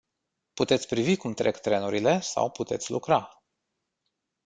Puteți 0.53 0.87
privi 0.87 1.15
cum 1.15 1.33
trec 1.33 1.57
trenurile 1.57 2.19
sau 2.19 2.51
puteți 2.51 2.91
lucra. 2.91 3.43